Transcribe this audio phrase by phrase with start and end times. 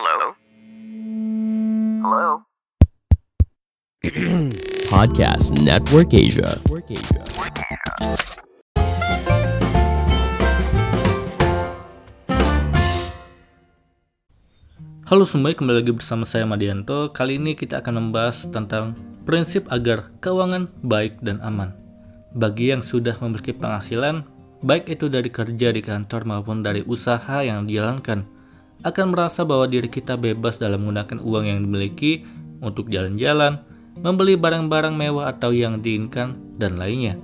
[0.00, 0.32] Hello?
[2.00, 2.28] Hello?
[4.96, 6.56] Podcast Network Asia.
[15.04, 17.12] Halo semuanya, kembali lagi bersama saya Madianto.
[17.12, 18.96] Kali ini kita akan membahas tentang
[19.28, 21.76] prinsip agar keuangan baik dan aman.
[22.32, 24.24] Bagi yang sudah memiliki penghasilan,
[24.64, 28.39] baik itu dari kerja di kantor maupun dari usaha yang dijalankan,
[28.80, 32.24] akan merasa bahwa diri kita bebas dalam menggunakan uang yang dimiliki
[32.64, 33.60] untuk jalan-jalan,
[34.00, 37.16] membeli barang-barang mewah atau yang diinginkan, dan lainnya.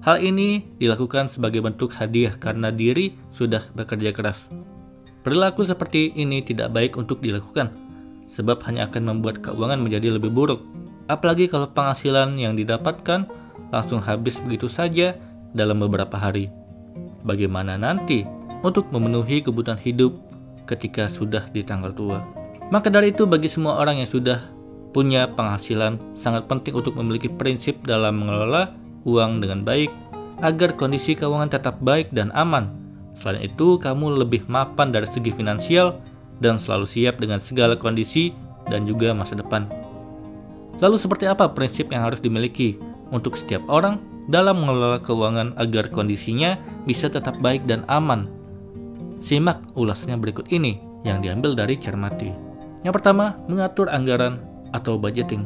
[0.00, 4.48] Hal ini dilakukan sebagai bentuk hadiah karena diri sudah bekerja keras.
[5.20, 7.68] Perilaku seperti ini tidak baik untuk dilakukan,
[8.24, 10.64] sebab hanya akan membuat keuangan menjadi lebih buruk.
[11.10, 13.28] Apalagi kalau penghasilan yang didapatkan
[13.74, 15.18] langsung habis begitu saja
[15.52, 16.48] dalam beberapa hari.
[17.26, 18.24] Bagaimana nanti
[18.64, 20.16] untuk memenuhi kebutuhan hidup
[20.70, 22.22] ketika sudah di tanggal tua?
[22.70, 24.38] Maka dari itu bagi semua orang yang sudah
[24.94, 28.70] punya penghasilan sangat penting untuk memiliki prinsip dalam mengelola
[29.02, 29.90] uang dengan baik
[30.38, 32.80] agar kondisi keuangan tetap baik dan aman
[33.20, 36.00] Selain itu, kamu lebih mapan dari segi finansial
[36.40, 38.32] dan selalu siap dengan segala kondisi
[38.72, 39.68] dan juga masa depan.
[40.80, 42.80] Lalu seperti apa prinsip yang harus dimiliki
[43.12, 44.00] untuk setiap orang
[44.32, 46.56] dalam mengelola keuangan agar kondisinya
[46.88, 48.39] bisa tetap baik dan aman?
[49.20, 52.32] Simak ulasannya berikut ini yang diambil dari Cermati.
[52.80, 54.40] Yang pertama, mengatur anggaran
[54.72, 55.44] atau budgeting.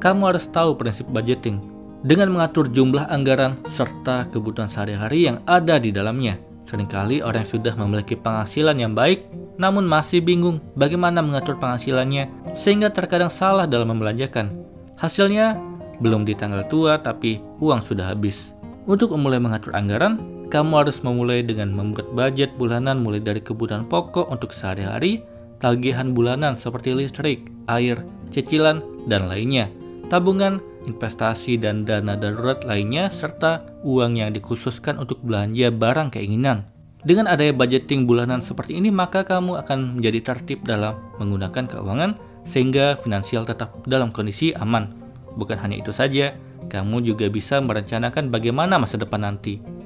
[0.00, 1.60] Kamu harus tahu prinsip budgeting
[2.00, 6.40] dengan mengatur jumlah anggaran serta kebutuhan sehari-hari yang ada di dalamnya.
[6.64, 9.26] Seringkali orang yang sudah memiliki penghasilan yang baik,
[9.56, 14.52] namun masih bingung bagaimana mengatur penghasilannya, sehingga terkadang salah dalam membelanjakan.
[15.00, 15.56] Hasilnya,
[16.00, 18.52] belum di tanggal tua, tapi uang sudah habis.
[18.88, 24.28] Untuk memulai mengatur anggaran, kamu harus memulai dengan membuat budget bulanan mulai dari kebutuhan pokok
[24.34, 25.22] untuk sehari-hari,
[25.62, 28.02] tagihan bulanan seperti listrik, air,
[28.34, 29.70] cicilan, dan lainnya,
[30.10, 30.58] tabungan,
[30.90, 36.66] investasi dan dana darurat lainnya, serta uang yang dikhususkan untuk belanja barang keinginan.
[37.00, 42.98] Dengan adanya budgeting bulanan seperti ini, maka kamu akan menjadi tertib dalam menggunakan keuangan sehingga
[42.98, 44.92] finansial tetap dalam kondisi aman.
[45.38, 46.36] Bukan hanya itu saja,
[46.68, 49.79] kamu juga bisa merencanakan bagaimana masa depan nanti.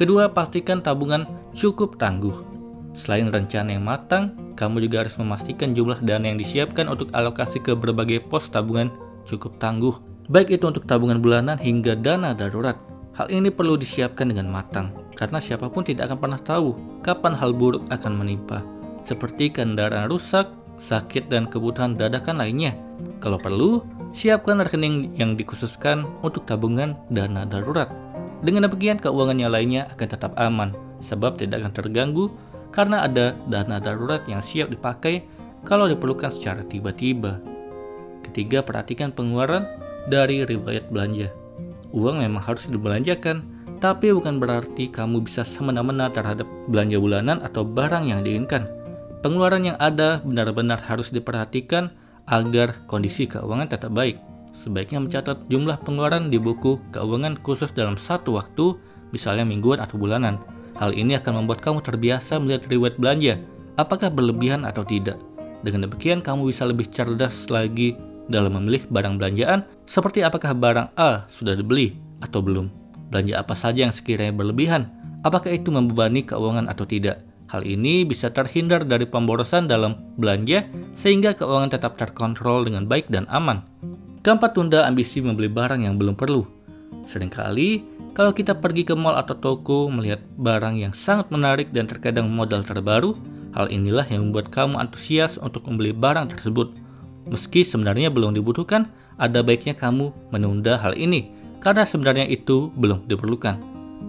[0.00, 2.32] Kedua, pastikan tabungan cukup tangguh.
[2.96, 7.76] Selain rencana yang matang, kamu juga harus memastikan jumlah dana yang disiapkan untuk alokasi ke
[7.76, 8.88] berbagai pos tabungan
[9.28, 9.92] cukup tangguh
[10.30, 12.78] baik itu untuk tabungan bulanan hingga dana darurat.
[13.18, 16.68] Hal ini perlu disiapkan dengan matang, karena siapa pun tidak akan pernah tahu
[17.02, 18.62] kapan hal buruk akan menimpa,
[19.02, 20.46] seperti kendaraan rusak,
[20.78, 22.78] sakit, dan kebutuhan dadakan lainnya.
[23.18, 23.82] Kalau perlu,
[24.14, 27.90] siapkan rekening yang dikhususkan untuk tabungan dana darurat.
[28.40, 30.72] Dengan demikian, keuangannya lainnya akan tetap aman,
[31.04, 32.32] sebab tidak akan terganggu
[32.72, 35.26] karena ada dana darurat yang siap dipakai
[35.68, 37.42] kalau diperlukan secara tiba-tiba.
[38.24, 39.68] Ketiga, perhatikan pengeluaran
[40.08, 41.28] dari riwayat belanja.
[41.92, 43.42] Uang memang harus dibelanjakan,
[43.82, 48.68] tapi bukan berarti kamu bisa semena-mena terhadap belanja bulanan atau barang yang diinginkan.
[49.20, 51.92] Pengeluaran yang ada benar-benar harus diperhatikan
[52.24, 54.29] agar kondisi keuangan tetap baik.
[54.50, 58.74] Sebaiknya mencatat jumlah pengeluaran di buku keuangan khusus dalam satu waktu,
[59.14, 60.42] misalnya mingguan atau bulanan.
[60.78, 63.34] Hal ini akan membuat kamu terbiasa melihat riwayat belanja,
[63.78, 65.18] apakah berlebihan atau tidak.
[65.60, 67.94] Dengan demikian, kamu bisa lebih cerdas lagi
[68.30, 72.70] dalam memilih barang belanjaan seperti apakah barang A sudah dibeli atau belum.
[73.10, 74.86] Belanja apa saja yang sekiranya berlebihan,
[75.26, 77.26] apakah itu membebani keuangan atau tidak.
[77.50, 80.62] Hal ini bisa terhindar dari pemborosan dalam belanja
[80.94, 83.66] sehingga keuangan tetap terkontrol dengan baik dan aman.
[84.20, 86.44] Keempat, tunda ambisi membeli barang yang belum perlu.
[87.08, 92.28] Seringkali, kalau kita pergi ke mall atau toko melihat barang yang sangat menarik dan terkadang
[92.28, 93.16] modal terbaru,
[93.56, 96.68] hal inilah yang membuat kamu antusias untuk membeli barang tersebut.
[97.32, 101.32] Meski sebenarnya belum dibutuhkan, ada baiknya kamu menunda hal ini
[101.64, 103.56] karena sebenarnya itu belum diperlukan.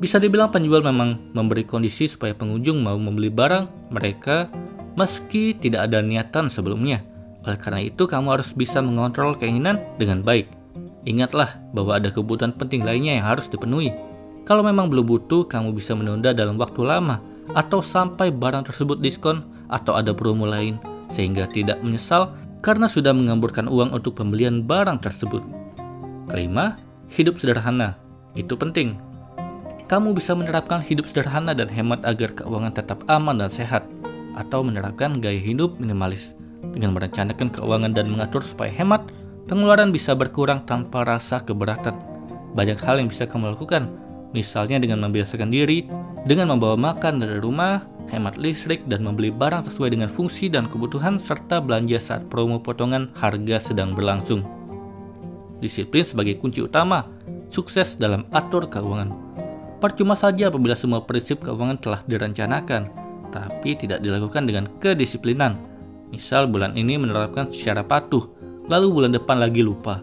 [0.00, 4.48] Bisa dibilang penjual memang memberi kondisi supaya pengunjung mau membeli barang mereka
[4.96, 7.04] meski tidak ada niatan sebelumnya.
[7.48, 10.52] Oleh karena itu, kamu harus bisa mengontrol keinginan dengan baik.
[11.08, 13.88] Ingatlah bahwa ada kebutuhan penting lainnya yang harus dipenuhi.
[14.44, 17.24] Kalau memang belum butuh, kamu bisa menunda dalam waktu lama
[17.56, 19.40] atau sampai barang tersebut diskon
[19.72, 20.76] atau ada promo lain
[21.08, 25.40] sehingga tidak menyesal karena sudah mengamburkan uang untuk pembelian barang tersebut.
[26.28, 26.76] Kelima,
[27.08, 27.96] hidup sederhana.
[28.36, 29.00] Itu penting.
[29.88, 33.88] Kamu bisa menerapkan hidup sederhana dan hemat agar keuangan tetap aman dan sehat,
[34.36, 36.36] atau menerapkan gaya hidup minimalis.
[36.74, 39.08] Dengan merencanakan keuangan dan mengatur supaya hemat,
[39.48, 41.96] pengeluaran bisa berkurang tanpa rasa keberatan.
[42.52, 43.88] Banyak hal yang bisa kamu lakukan,
[44.36, 45.88] misalnya dengan membiasakan diri,
[46.28, 51.16] dengan membawa makan dari rumah, hemat listrik, dan membeli barang sesuai dengan fungsi dan kebutuhan
[51.16, 54.44] serta belanja saat promo potongan harga sedang berlangsung.
[55.58, 57.08] Disiplin sebagai kunci utama
[57.50, 59.10] sukses dalam atur keuangan.
[59.78, 62.90] Percuma saja apabila semua prinsip keuangan telah direncanakan,
[63.30, 65.54] tapi tidak dilakukan dengan kedisiplinan.
[66.08, 68.26] Misal bulan ini menerapkan secara patuh,
[68.66, 70.00] lalu bulan depan lagi lupa.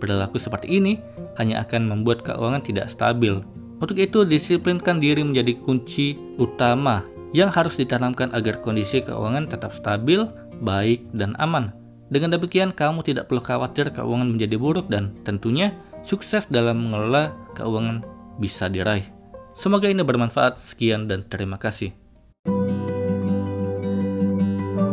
[0.00, 0.98] Berlaku seperti ini
[1.38, 3.38] hanya akan membuat keuangan tidak stabil,
[3.82, 7.02] untuk itu, disiplinkan diri menjadi kunci utama
[7.34, 10.22] yang harus ditanamkan agar kondisi keuangan tetap stabil,
[10.62, 11.74] baik, dan aman.
[12.06, 15.74] Dengan demikian, kamu tidak perlu khawatir keuangan menjadi buruk dan tentunya
[16.06, 18.06] sukses dalam mengelola keuangan
[18.38, 19.10] bisa diraih.
[19.58, 20.62] Semoga ini bermanfaat.
[20.62, 21.90] Sekian dan terima kasih.